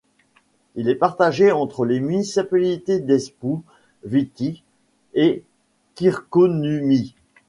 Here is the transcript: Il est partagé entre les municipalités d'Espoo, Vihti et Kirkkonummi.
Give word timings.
Il 0.73 0.89
est 0.89 0.95
partagé 0.95 1.51
entre 1.51 1.85
les 1.85 1.99
municipalités 1.99 2.97
d'Espoo, 2.99 3.63
Vihti 4.03 4.63
et 5.13 5.43
Kirkkonummi. 5.93 7.13